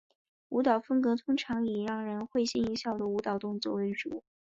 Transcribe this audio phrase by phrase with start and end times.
[0.49, 4.23] 舞蹈风格通常以让人会心一笑的舞蹈动作为主。